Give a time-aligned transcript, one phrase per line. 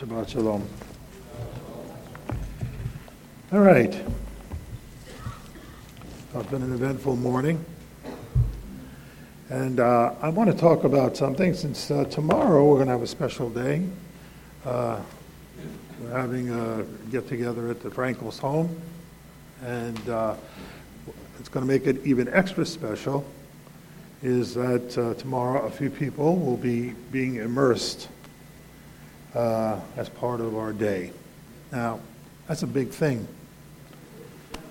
[0.00, 0.66] Shabbat Shalom.
[3.52, 4.02] All right.
[6.34, 7.62] It's been an eventful morning.
[9.50, 13.02] And uh, I want to talk about something since uh, tomorrow we're going to have
[13.02, 13.82] a special day.
[14.64, 15.00] Uh,
[16.00, 18.74] we're having a get together at the Frankel's home.
[19.62, 20.34] And uh,
[21.38, 23.26] it's going to make it even extra special
[24.22, 28.08] is that uh, tomorrow a few people will be being immersed
[29.34, 31.12] uh, as part of our day.
[31.72, 32.00] Now,
[32.48, 33.26] that's a big thing.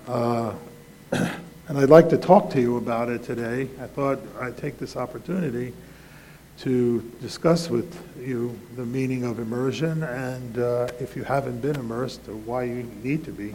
[0.06, 0.52] Uh,
[1.12, 3.68] and I'd like to talk to you about it today.
[3.80, 5.72] I thought I'd take this opportunity
[6.58, 12.28] to discuss with you the meaning of immersion and uh, if you haven't been immersed,
[12.28, 13.54] or why you need to be.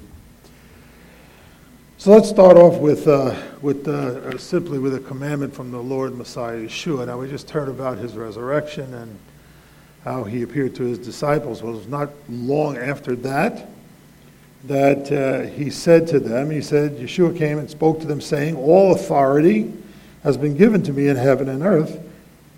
[1.97, 6.17] So let's start off with, uh, with uh, simply with a commandment from the Lord
[6.17, 7.05] Messiah Yeshua.
[7.05, 9.19] Now we just heard about his resurrection and
[10.05, 11.61] how he appeared to his disciples.
[11.61, 13.67] Well, it was not long after that
[14.65, 18.55] that uh, he said to them, he said, Yeshua came and spoke to them, saying,
[18.55, 19.71] All authority
[20.23, 21.99] has been given to me in heaven and earth.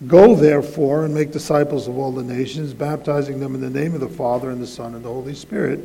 [0.06, 4.00] Go therefore and make disciples of all the nations, baptizing them in the name of
[4.00, 5.82] the Father and the Son and the Holy Spirit,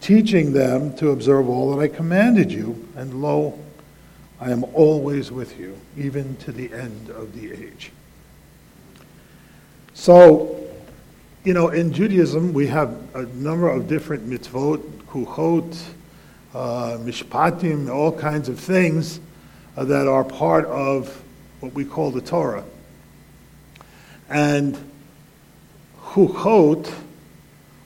[0.00, 2.88] teaching them to observe all that I commanded you.
[2.96, 3.58] And lo,
[4.40, 7.92] I am always with you, even to the end of the age.
[9.92, 10.61] So,
[11.44, 15.82] you know, in Judaism, we have a number of different mitzvot, kuchot,
[16.54, 19.18] uh, mishpatim, all kinds of things
[19.76, 21.22] uh, that are part of
[21.58, 22.64] what we call the Torah.
[24.28, 24.78] And
[26.00, 26.92] kuchot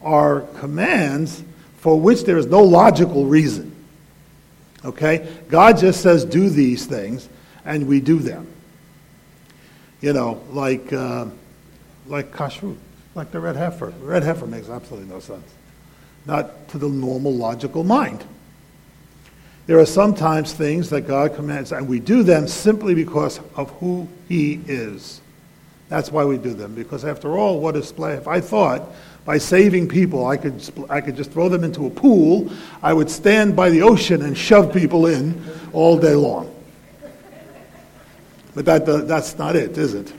[0.03, 1.43] are commands
[1.79, 3.75] for which there is no logical reason.
[4.85, 5.35] Okay?
[5.49, 7.27] God just says, do these things,
[7.65, 8.49] and we do them.
[10.03, 11.27] You know, like, uh,
[12.07, 12.77] like kashrut
[13.17, 13.87] like the red heifer.
[13.87, 15.51] The red heifer makes absolutely no sense.
[16.27, 18.23] Not to the normal logical mind.
[19.67, 24.07] There are sometimes things that God commands, and we do them simply because of who
[24.29, 25.21] He is.
[25.89, 26.75] That's why we do them.
[26.75, 28.83] Because after all, what is if I thought
[29.25, 33.11] by saving people I could I could just throw them into a pool, I would
[33.11, 36.53] stand by the ocean and shove people in all day long.
[38.55, 40.13] But that that's not it, is it?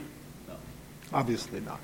[1.12, 1.80] Obviously not.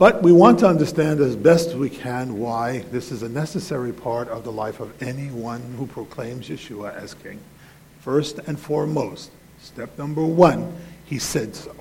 [0.00, 4.28] But we want to understand as best we can why this is a necessary part
[4.28, 7.38] of the life of anyone who proclaims Yeshua as king.
[8.00, 9.30] First and foremost,
[9.60, 10.74] step number one,
[11.04, 11.76] he said so.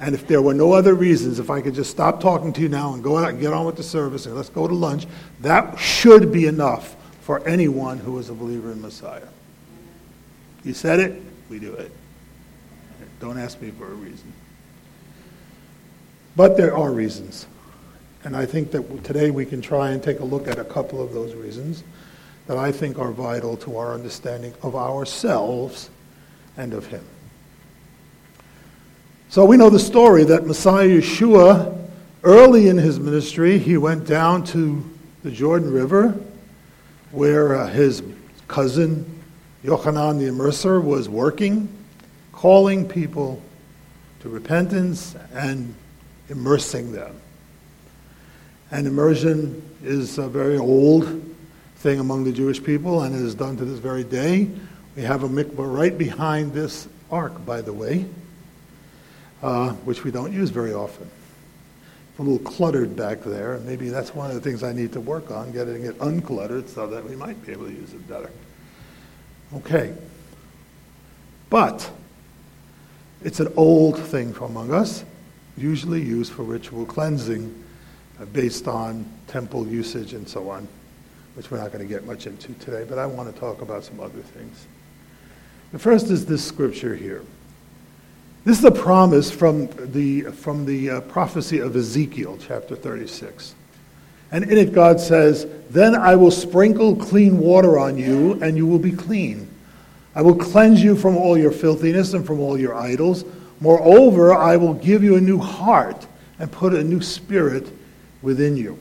[0.00, 2.68] And if there were no other reasons, if I could just stop talking to you
[2.68, 5.06] now and go out and get on with the service and let's go to lunch,
[5.38, 9.28] that should be enough for anyone who is a believer in Messiah.
[10.64, 11.92] He said it, we do it.
[13.20, 14.32] Don't ask me for a reason.
[16.36, 17.46] But there are reasons.
[18.24, 21.02] And I think that today we can try and take a look at a couple
[21.02, 21.82] of those reasons
[22.46, 25.90] that I think are vital to our understanding of ourselves
[26.56, 27.04] and of Him.
[29.28, 31.88] So we know the story that Messiah Yeshua,
[32.22, 34.84] early in his ministry, he went down to
[35.22, 36.14] the Jordan River
[37.12, 38.02] where uh, his
[38.46, 39.22] cousin
[39.64, 41.68] Yochanan the Immerser was working,
[42.32, 43.40] calling people
[44.20, 45.74] to repentance and
[46.28, 47.20] immersing them.
[48.70, 51.22] And immersion is a very old
[51.76, 54.48] thing among the Jewish people and it is done to this very day.
[54.96, 58.06] We have a mikvah right behind this ark, by the way,
[59.42, 61.10] uh, which we don't use very often.
[62.10, 65.00] It's a little cluttered back there, maybe that's one of the things I need to
[65.00, 68.30] work on, getting it uncluttered so that we might be able to use it better.
[69.54, 69.94] Okay.
[71.50, 71.90] But
[73.22, 75.04] it's an old thing for among us
[75.56, 77.64] usually used for ritual cleansing
[78.20, 80.66] uh, based on temple usage and so on,
[81.34, 83.84] which we're not going to get much into today, but I want to talk about
[83.84, 84.66] some other things.
[85.72, 87.22] The first is this scripture here.
[88.44, 93.54] This is a promise from the, from the uh, prophecy of Ezekiel, chapter 36.
[94.32, 98.66] And in it, God says, Then I will sprinkle clean water on you, and you
[98.66, 99.48] will be clean.
[100.14, 103.24] I will cleanse you from all your filthiness and from all your idols.
[103.62, 106.04] Moreover, I will give you a new heart
[106.40, 107.72] and put a new spirit
[108.20, 108.76] within you.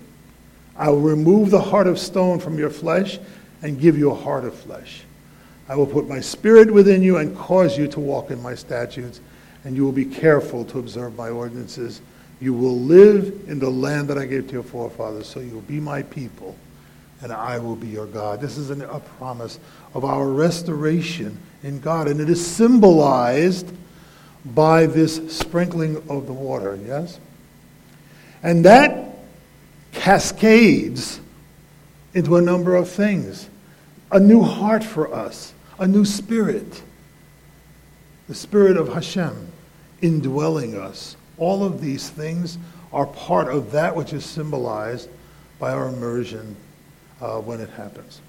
[0.76, 3.20] I will remove the heart of stone from your flesh
[3.62, 5.04] and give you a heart of flesh.
[5.70, 9.22] I will put my spirit within you and cause you to walk in my statutes,
[9.66, 12.02] and you will be careful to observe my ordinances.
[12.40, 15.62] You will live in the land that I gave to your forefathers, so you will
[15.62, 16.56] be my people,
[17.22, 18.42] and I will be your God.
[18.42, 19.60] This is an, a promise
[19.94, 23.72] of our restoration in God, and it is symbolized
[24.44, 27.20] by this sprinkling of the water, yes?
[28.44, 29.18] And that
[29.92, 31.20] cascades
[32.14, 33.50] into a number of things
[34.12, 36.84] a new heart for us, a new spirit,
[38.28, 39.48] the spirit of Hashem
[40.02, 41.16] indwelling us.
[41.38, 42.58] All of these things
[42.92, 45.10] are part of that which is symbolized
[45.60, 46.56] by our immersion
[47.22, 48.22] uh, when it happens.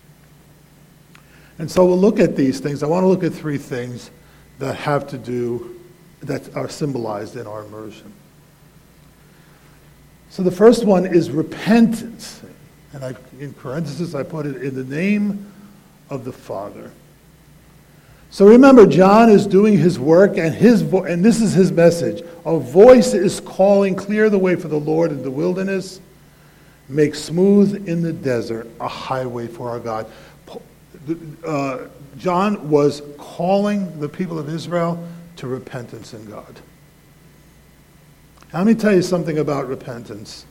[1.58, 2.82] And so we'll look at these things.
[2.82, 4.10] I want to look at three things
[4.58, 5.80] that have to do,
[6.22, 8.12] that are symbolized in our immersion.
[10.30, 12.42] So the first one is repentance.
[12.94, 15.52] And I, in parentheses, I put it in the name
[16.10, 16.90] of the Father.
[18.30, 22.24] So remember, John is doing his work, and, his vo- and this is his message.
[22.46, 26.00] A voice is calling, clear the way for the Lord in the wilderness,
[26.88, 30.06] make smooth in the desert a highway for our God.
[31.44, 35.02] Uh, John was calling the people of Israel
[35.36, 36.60] to repentance in God.
[38.52, 40.44] Let me tell you something about repentance.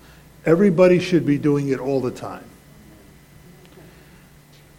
[0.45, 2.43] Everybody should be doing it all the time.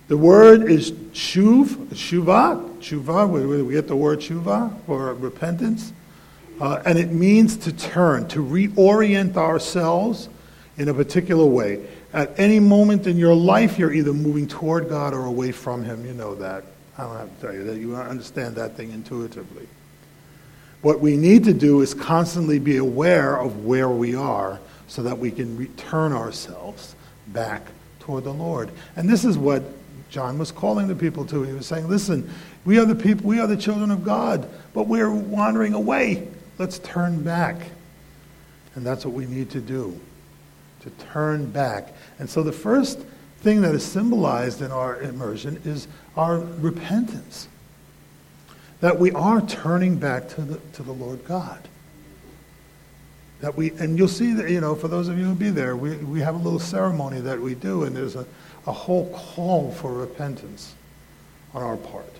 [0.08, 1.64] The word is shuv,
[1.94, 5.92] shuva, shuva, where we get the word shuva for repentance.
[6.60, 10.28] Uh, and it means to turn, to reorient ourselves
[10.76, 11.86] in a particular way.
[12.12, 16.04] At any moment in your life, you're either moving toward God or away from Him.
[16.04, 16.64] You know that.
[16.98, 17.78] I don't have to tell you that.
[17.78, 19.66] You understand that thing intuitively.
[20.82, 25.18] What we need to do is constantly be aware of where we are so that
[25.18, 26.94] we can return ourselves
[27.28, 27.62] back
[28.00, 28.70] toward the Lord.
[28.96, 29.62] And this is what
[30.10, 31.44] John was calling the people to.
[31.44, 32.28] He was saying, listen,
[32.64, 36.28] we are the people, we are the children of God, but we're wandering away.
[36.58, 37.56] Let's turn back.
[38.74, 39.98] And that's what we need to do,
[40.80, 41.94] to turn back.
[42.18, 42.98] And so the first
[43.40, 47.48] thing that is symbolized in our immersion is our repentance.
[48.82, 51.68] That we are turning back to the, to the Lord God.
[53.40, 55.76] That we, and you'll see that, you know, for those of you who'll be there,
[55.76, 58.26] we, we have a little ceremony that we do, and there's a,
[58.66, 60.74] a whole call for repentance
[61.54, 62.10] on our part.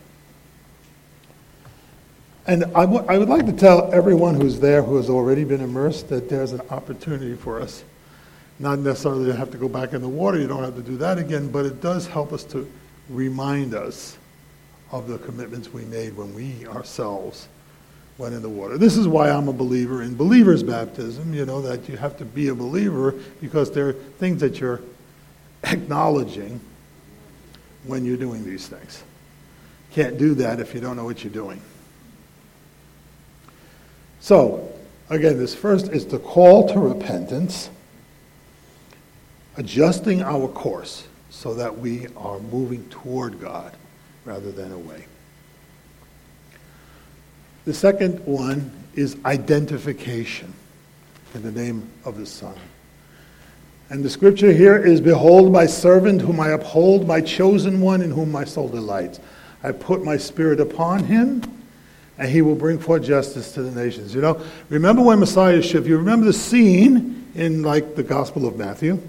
[2.46, 5.62] And I, w- I would like to tell everyone who's there who has already been
[5.62, 7.82] immersed that there's an opportunity for us.
[8.60, 10.96] Not necessarily to have to go back in the water, you don't have to do
[10.98, 12.70] that again, but it does help us to
[13.08, 14.16] remind us
[14.92, 17.48] of the commitments we made when we ourselves
[18.18, 18.76] went in the water.
[18.76, 22.24] This is why I'm a believer in believer's baptism, you know, that you have to
[22.24, 24.80] be a believer because there are things that you're
[25.64, 26.60] acknowledging
[27.84, 29.02] when you're doing these things.
[29.92, 31.60] Can't do that if you don't know what you're doing.
[34.20, 34.70] So,
[35.10, 37.70] again, this first is the call to repentance,
[39.56, 43.74] adjusting our course so that we are moving toward God
[44.24, 45.06] rather than away.
[47.64, 50.52] The second one is identification
[51.34, 52.54] in the name of the Son.
[53.88, 58.10] And the scripture here is Behold, my servant whom I uphold, my chosen one in
[58.10, 59.20] whom my soul delights.
[59.62, 61.42] I put my spirit upon him,
[62.18, 64.14] and he will bring forth justice to the nations.
[64.14, 64.40] You know,
[64.70, 69.00] remember when Messiah, if you remember the scene in like the Gospel of Matthew,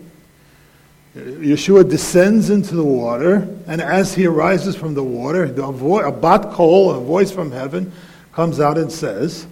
[1.15, 6.11] Yeshua descends into the water, and as he arises from the water, a, vo- a
[6.11, 7.91] bat kol, a voice from heaven,
[8.31, 9.45] comes out and says,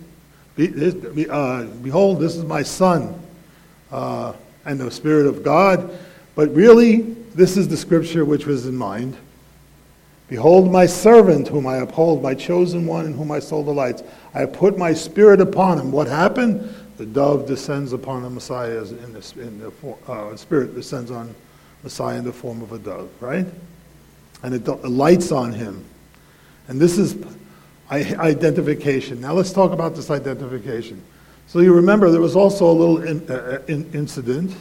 [0.57, 3.13] uh, Behold, this is my son,
[3.91, 4.33] uh,
[4.65, 5.95] and the Spirit of God.
[6.33, 7.01] But really,
[7.35, 9.15] this is the scripture which was in mind.
[10.29, 14.01] Behold, my servant, whom I uphold, my chosen one, in whom my soul delights.
[14.33, 15.91] I have put my spirit upon him.
[15.91, 16.73] What happened?
[16.97, 21.35] The dove descends upon the Messiah in the, in the uh, spirit descends on
[21.83, 23.45] Messiah in the form of a dove, right?
[24.43, 25.83] And it lights on him.
[26.67, 27.15] And this is
[27.91, 29.19] identification.
[29.19, 31.01] Now let's talk about this identification.
[31.47, 34.55] So you remember there was also a little in, uh, in, incident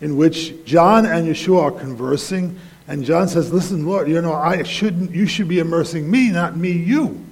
[0.00, 4.62] in which John and Yeshua are conversing, and John says, "Listen, Lord, you know I
[4.64, 5.14] shouldn't.
[5.14, 7.24] You should be immersing me, not me you."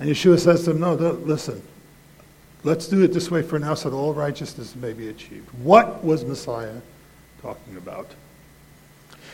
[0.00, 1.62] And Yeshua says to him, "No, listen.
[2.64, 6.02] Let's do it this way for now, so that all righteousness may be achieved." What
[6.02, 6.80] was Messiah
[7.42, 8.08] talking about?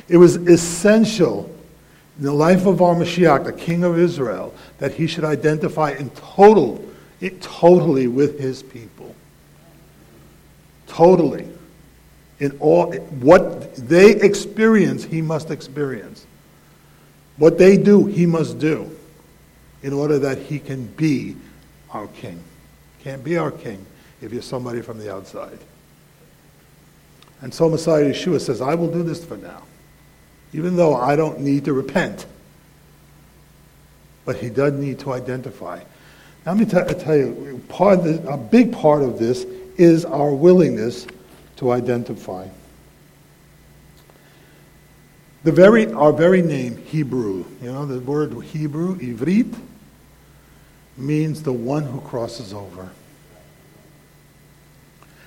[0.08, 1.54] It was essential
[2.18, 6.10] in the life of our Mashiach, the King of Israel, that he should identify in
[6.10, 6.84] total,
[7.20, 9.14] it, totally with his people.
[10.86, 11.48] Totally.
[12.38, 16.26] In all, what they experience, he must experience.
[17.36, 18.90] What they do, he must do
[19.82, 21.36] in order that he can be
[21.90, 22.42] our king.
[23.02, 23.84] Can't be our king
[24.20, 25.58] if you're somebody from the outside.
[27.44, 29.62] And so Messiah Yeshua says, I will do this for now
[30.54, 32.26] even though I don't need to repent.
[34.24, 35.80] But he does need to identify.
[36.46, 39.44] Now, let me t- tell you, part this, a big part of this
[39.76, 41.06] is our willingness
[41.56, 42.46] to identify.
[45.42, 49.54] The very, our very name, Hebrew, you know, the word Hebrew, Ivrit,
[50.96, 52.90] means the one who crosses over.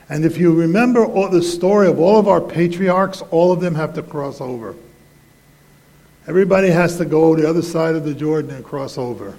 [0.09, 3.75] And if you remember all the story of all of our patriarchs, all of them
[3.75, 4.75] have to cross over.
[6.27, 9.37] Everybody has to go the other side of the Jordan and cross over.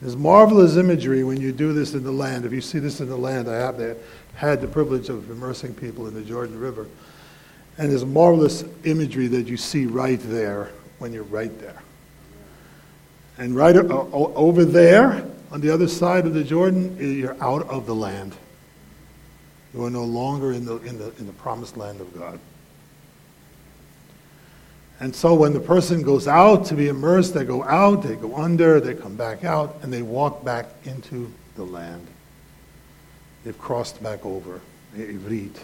[0.00, 2.44] There's marvelous imagery when you do this in the land.
[2.44, 3.96] If you see this in the land, I have there,
[4.34, 6.86] had the privilege of immersing people in the Jordan River.
[7.78, 11.82] And there's marvelous imagery that you see right there when you're right there.
[13.38, 17.94] And right over there, on the other side of the Jordan, you're out of the
[17.94, 18.34] land.
[19.74, 22.38] You are no longer in the, in the, in the promised land of God.
[25.00, 28.36] And so when the person goes out to be immersed, they go out, they go
[28.36, 32.06] under, they come back out, and they walk back into the land.
[33.44, 34.60] They've crossed back over.
[34.96, 35.56] Ivrit.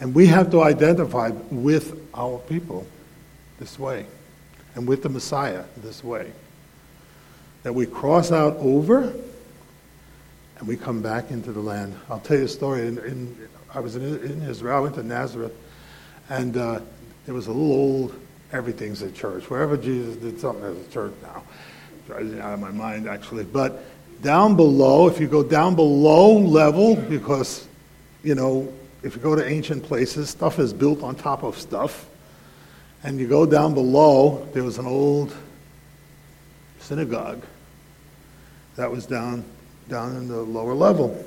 [0.00, 2.86] And we have to identify with our people
[3.58, 4.06] this way
[4.74, 6.30] and with the Messiah this way.
[7.62, 9.14] That we cross out over
[10.58, 11.94] and we come back into the land.
[12.10, 12.86] I'll tell you a story.
[12.86, 15.54] In, in, I was in, in, Israel, I went to Nazareth,
[16.28, 16.80] and uh,
[17.26, 18.14] there was a little old
[18.52, 19.50] everything's a church.
[19.50, 21.42] Wherever Jesus did something, there's a church now.
[22.06, 23.44] Drives me out of my mind, actually.
[23.44, 23.82] But
[24.22, 27.68] down below, if you go down below level, because,
[28.22, 28.72] you know,
[29.02, 32.06] if you go to ancient places, stuff is built on top of stuff.
[33.04, 35.34] And you go down below, there was an old
[36.80, 37.42] synagogue
[38.76, 39.44] that was down,
[39.88, 41.24] down in the lower level.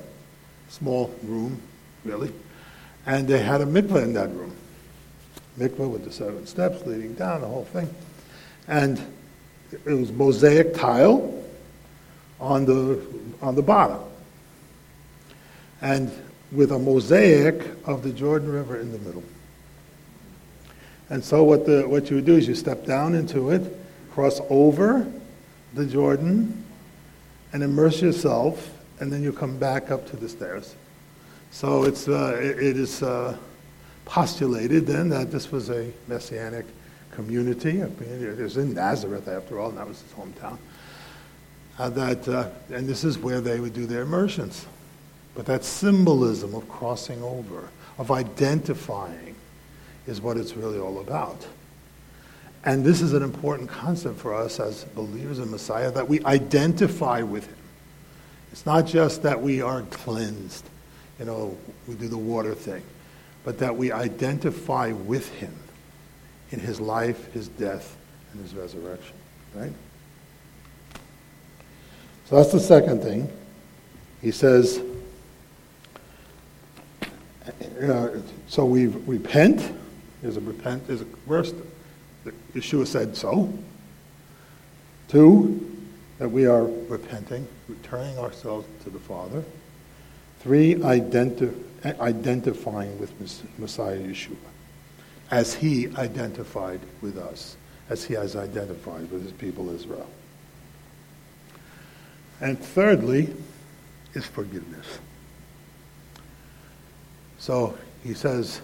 [0.68, 1.60] Small room,
[2.04, 2.32] really.
[3.06, 4.56] And they had a mikveh in that room.
[5.58, 7.92] Mikveh with the seven steps leading down, the whole thing.
[8.68, 8.98] And
[9.72, 11.42] it was mosaic tile
[12.40, 13.00] on the,
[13.40, 14.00] on the bottom.
[15.80, 16.10] And
[16.52, 19.24] with a mosaic of the Jordan River in the middle.
[21.08, 23.76] And so what, the, what you would do is you step down into it,
[24.12, 25.10] cross over
[25.74, 26.64] the Jordan,
[27.52, 30.74] and immerse yourself, and then you come back up to the stairs.
[31.50, 33.36] So it's, uh, it, it is uh,
[34.04, 36.66] postulated then that this was a messianic
[37.10, 37.80] community.
[37.80, 40.58] It was in Nazareth, after all, and that was his hometown.
[41.78, 44.66] Uh, that, uh, and this is where they would do their immersions.
[45.34, 47.68] But that symbolism of crossing over,
[47.98, 49.34] of identifying,
[50.06, 51.46] is what it's really all about.
[52.64, 57.22] And this is an important concept for us as believers in Messiah that we identify
[57.22, 57.56] with Him.
[58.52, 60.68] It's not just that we are cleansed,
[61.18, 61.56] you know,
[61.88, 62.82] we do the water thing,
[63.44, 65.54] but that we identify with Him
[66.50, 67.96] in His life, His death,
[68.32, 69.16] and His resurrection,
[69.54, 69.72] right?
[72.26, 73.28] So that's the second thing.
[74.20, 74.80] He says,
[77.82, 78.08] uh,
[78.46, 79.72] so we repent.
[80.22, 80.86] There's a repent.
[80.86, 81.52] There's a verse.
[82.54, 83.52] Yeshua said so.
[85.08, 85.68] Two,
[86.18, 89.44] that we are repenting, returning ourselves to the Father.
[90.40, 93.12] Three, identi- identifying with
[93.58, 94.36] Messiah Yeshua,
[95.30, 97.56] as He identified with us,
[97.88, 100.08] as He has identified with His people Israel.
[102.40, 103.32] And thirdly,
[104.14, 104.98] is forgiveness.
[107.38, 108.60] So he says,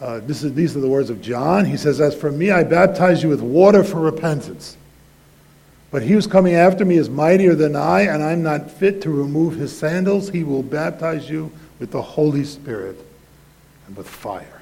[0.00, 1.64] uh, is, these are the words of John.
[1.64, 4.76] He says, As for me, I baptize you with water for repentance.
[5.90, 9.10] But he who's coming after me is mightier than I, and I'm not fit to
[9.10, 10.28] remove his sandals.
[10.28, 12.96] He will baptize you with the Holy Spirit
[13.86, 14.60] and with fire.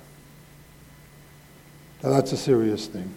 [2.02, 3.12] Now, that's a serious thing.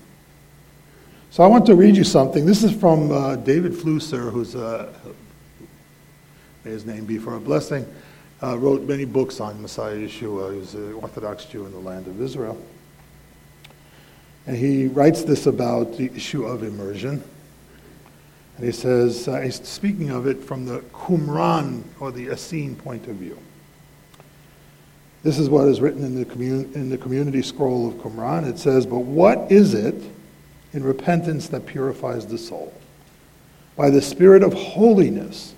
[1.29, 2.45] So I want to read you something.
[2.45, 4.91] This is from uh, David Flusser, who's, uh,
[6.65, 7.85] may his name be for a blessing
[8.41, 10.53] uh, wrote many books on Messiah Yeshua.
[10.53, 12.57] He was an Orthodox Jew in the land of Israel.
[14.47, 17.23] And he writes this about the issue of immersion.
[18.57, 23.07] And he says, uh, he's speaking of it from the Qumran, or the Essene point
[23.07, 23.37] of view.
[25.21, 28.47] This is what is written in the, commun- in the community scroll of Qumran.
[28.47, 30.01] It says, But what is it
[30.73, 32.73] in repentance that purifies the soul?
[33.75, 35.53] By the Spirit of holiness,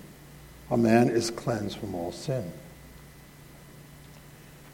[0.70, 2.52] a man is cleansed from all sin.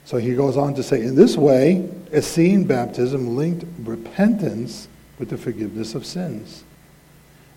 [0.09, 4.89] So he goes on to say, in this way, Essene baptism linked repentance
[5.19, 6.65] with the forgiveness of sins,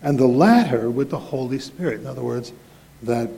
[0.01, 2.01] and the latter with the Holy Spirit.
[2.01, 2.51] In other words,
[3.03, 3.29] that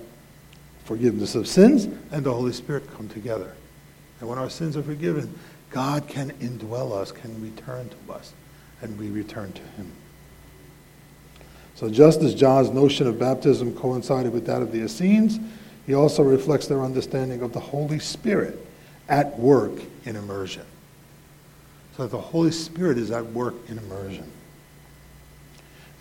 [0.85, 3.53] forgiveness of sins and the Holy Spirit come together.
[4.19, 5.31] And when our sins are forgiven,
[5.69, 8.33] God can indwell us, can return to us,
[8.81, 9.91] and we return to Him.
[11.75, 15.39] So just as John's notion of baptism coincided with that of the Essenes,
[15.85, 18.59] he also reflects their understanding of the Holy Spirit
[19.09, 19.73] at work
[20.05, 20.65] in immersion.
[21.95, 24.29] So the Holy Spirit is at work in immersion.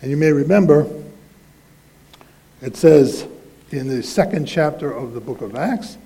[0.01, 0.87] And you may remember,
[2.61, 3.27] it says
[3.71, 5.97] in the second chapter of the book of Acts,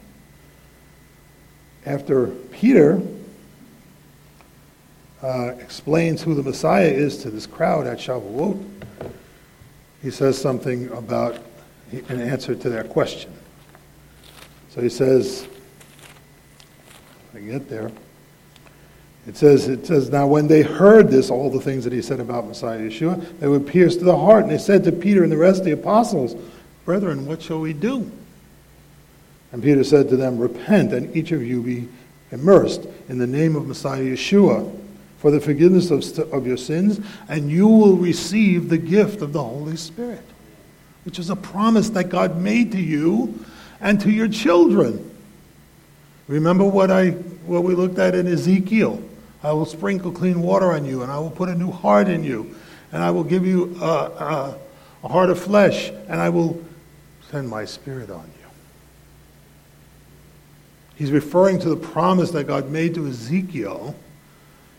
[1.86, 3.02] after Peter
[5.24, 8.64] uh, explains who the Messiah is to this crowd at Shavuot,
[10.02, 11.42] he says something about
[11.92, 13.32] an answer to their question.
[14.70, 15.48] So he says,
[17.36, 17.92] I get there.
[19.28, 22.22] It says, it says, now when they heard this, all the things that he said
[22.22, 25.32] about Messiah Yeshua, they were pierced to the heart, and they said to Peter and
[25.32, 26.36] the rest of the apostles,
[26.86, 28.10] Brethren, what shall we do?
[29.52, 31.90] And Peter said to them, Repent, and each of you be
[32.32, 34.74] immersed in the name of Messiah Yeshua
[35.18, 39.44] for the forgiveness of, of your sins, and you will receive the gift of the
[39.44, 40.24] Holy Spirit,
[41.04, 43.44] which is a promise that God made to you
[43.82, 45.17] and to your children.
[46.28, 49.02] Remember what, I, what we looked at in Ezekiel?
[49.44, 52.24] I will sprinkle clean water on you, and I will put a new heart in
[52.24, 52.56] you,
[52.92, 54.58] and I will give you a, a,
[55.04, 56.62] a heart of flesh, and I will
[57.32, 58.48] send my spirit on you.
[60.96, 63.96] He's referring to the promise that God made to Ezekiel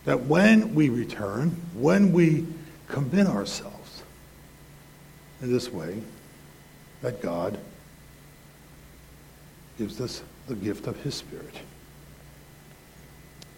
[0.05, 2.45] that when we return, when we
[2.87, 4.03] commit ourselves
[5.41, 6.01] in this way,
[7.01, 7.57] that God
[9.77, 11.55] gives us the gift of His Spirit.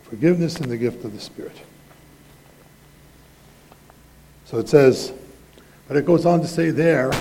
[0.04, 1.56] Forgiveness and the gift of the Spirit.
[4.46, 5.14] So it says,
[5.88, 7.12] but it goes on to say there,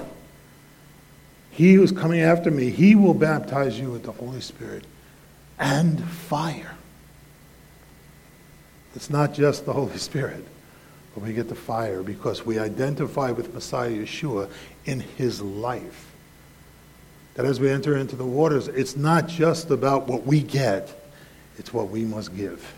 [1.50, 4.84] he who's coming after me, he will baptize you with the Holy Spirit
[5.58, 6.76] and fire.
[8.94, 10.44] It's not just the Holy Spirit,
[11.14, 14.50] but we get the fire because we identify with Messiah Yeshua
[14.84, 16.09] in his life.
[17.40, 20.92] That as we enter into the waters, it's not just about what we get,
[21.56, 22.70] it's what we must give.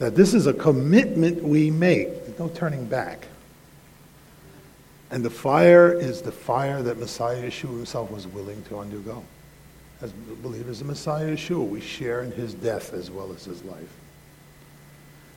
[0.00, 2.26] That this is a commitment we make.
[2.26, 3.26] There's no turning back.
[5.10, 9.24] And the fire is the fire that Messiah Yeshua himself was willing to undergo.
[10.02, 13.96] As believers in Messiah Yeshua, we share in his death as well as his life.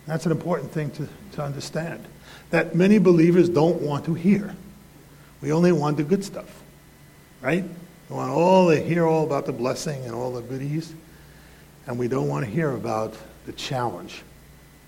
[0.05, 2.03] That's an important thing to, to understand.
[2.49, 4.53] That many believers don't want to hear.
[5.41, 6.62] We only want the good stuff,
[7.43, 7.65] right?
[8.09, 10.93] We want all to hear all about the blessing and all the goodies,
[11.85, 14.23] and we don't want to hear about the challenge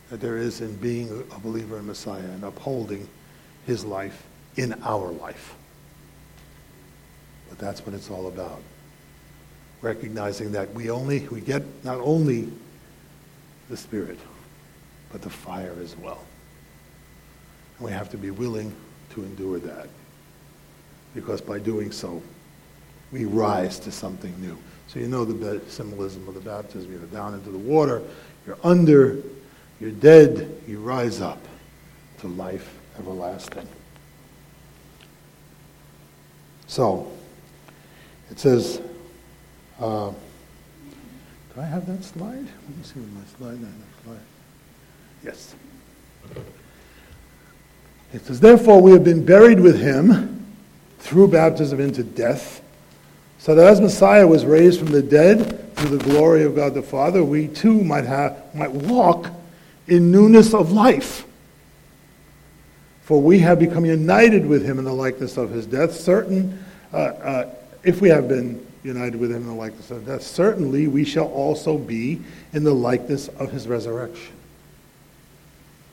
[0.09, 3.07] that there is in being a believer in Messiah and upholding
[3.65, 4.23] his life
[4.55, 5.55] in our life.
[7.49, 8.61] But that's what it's all about.
[9.81, 12.49] Recognizing that we only we get not only
[13.69, 14.19] the Spirit,
[15.11, 16.23] but the fire as well.
[17.77, 18.73] And we have to be willing
[19.11, 19.89] to endure that.
[21.13, 22.21] Because by doing so,
[23.11, 24.57] we rise to something new.
[24.87, 26.91] So you know the symbolism of the baptism.
[26.91, 28.01] You're down into the water,
[28.45, 29.21] you're under,
[29.79, 31.39] you're dead, you rise up
[32.19, 33.67] to life everlasting.
[36.67, 37.11] So,
[38.31, 38.81] it says,
[39.79, 40.11] uh,
[41.53, 42.35] do I have that slide?
[42.35, 44.03] Let me see what my slide is.
[44.03, 44.19] Slide.
[45.23, 45.55] Yes.
[48.13, 50.45] It says, Therefore, we have been buried with him
[50.99, 52.61] through baptism into death,
[53.45, 56.81] so that as Messiah was raised from the dead through the glory of God the
[56.81, 59.29] Father, we too might, have, might walk
[59.85, 61.27] in newness of life.
[63.03, 65.93] For we have become united with him in the likeness of his death.
[65.93, 67.53] Certain, uh, uh,
[67.83, 71.27] if we have been united with him in the likeness of death, certainly we shall
[71.27, 74.33] also be in the likeness of his resurrection.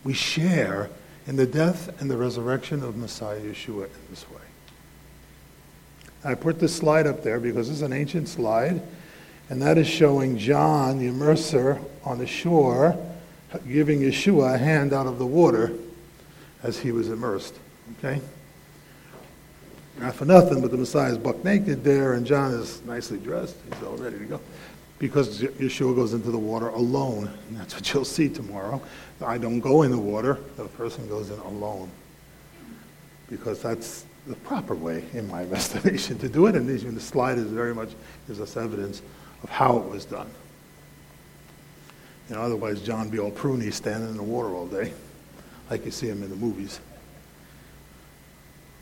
[0.04, 0.88] We share
[1.26, 4.40] in the death and the resurrection of Messiah Yeshua in this way.
[6.24, 8.80] I put this slide up there because it's an ancient slide,
[9.48, 12.96] and that is showing John, the immerser, on the shore,
[13.68, 15.72] giving Yeshua a hand out of the water
[16.62, 17.54] as he was immersed.
[17.98, 18.20] Okay?
[19.98, 23.56] Not for nothing, but the Messiah is buck naked there, and John is nicely dressed.
[23.72, 24.40] He's all ready to go.
[24.98, 27.30] Because Yeshua goes into the water alone.
[27.48, 28.80] And that's what you'll see tomorrow.
[29.20, 31.90] I don't go in the water, the person goes in alone.
[33.28, 36.54] Because that's the proper way, in my estimation, to do it.
[36.54, 37.90] And even the slide is very much
[38.26, 39.02] gives us evidence
[39.42, 40.30] of how it was done.
[42.28, 44.92] You know, otherwise John be all pruny standing in the water all day,
[45.70, 46.80] like you see him in the movies.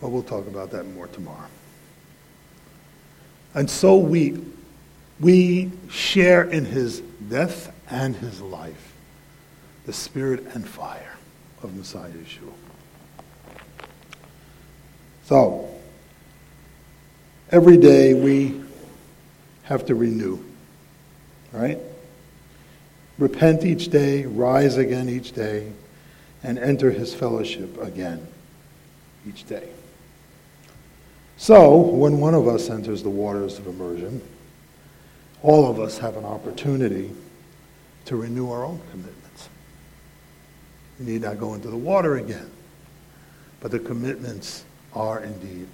[0.00, 1.48] But we'll talk about that more tomorrow.
[3.54, 4.40] And so we,
[5.18, 8.94] we share in his death and his life
[9.86, 11.16] the spirit and fire
[11.62, 12.52] of Messiah Yeshua.
[15.30, 15.68] So,
[17.52, 18.60] every day we
[19.62, 20.44] have to renew,
[21.52, 21.78] right?
[23.16, 25.70] Repent each day, rise again each day,
[26.42, 28.26] and enter his fellowship again
[29.24, 29.68] each day.
[31.36, 34.20] So, when one of us enters the waters of immersion,
[35.44, 37.08] all of us have an opportunity
[38.06, 39.48] to renew our own commitments.
[40.98, 42.50] We need not go into the water again,
[43.60, 45.66] but the commitments are indeed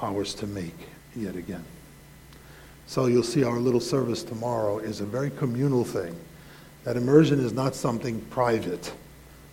[0.00, 1.64] ours to make yet again.
[2.86, 6.14] So you'll see our little service tomorrow is a very communal thing.
[6.84, 8.92] That immersion is not something private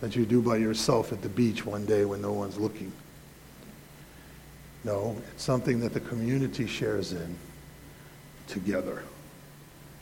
[0.02, 2.92] that you do by yourself at the beach one day when no one's looking.
[4.84, 7.36] No, it's something that the community shares in
[8.48, 9.04] together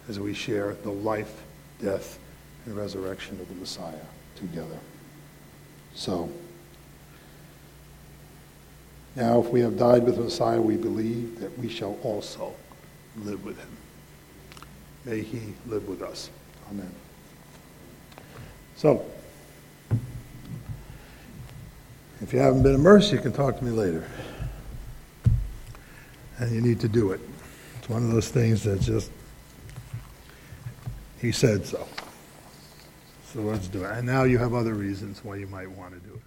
[0.07, 1.43] as we share the life,
[1.81, 2.17] death,
[2.65, 3.93] and resurrection of the Messiah
[4.35, 4.79] together.
[5.93, 6.29] So,
[9.15, 12.53] now if we have died with Messiah, we believe that we shall also
[13.17, 13.69] live with him.
[15.05, 16.29] May he live with us.
[16.69, 16.93] Amen.
[18.75, 19.05] So,
[22.21, 24.07] if you haven't been immersed, you can talk to me later
[26.39, 27.19] and you need to do it.
[27.77, 29.11] It's one of those things that just,
[31.19, 31.87] he said so.
[33.33, 33.91] So let's do it.
[33.91, 36.21] And now you have other reasons why you might want to do it.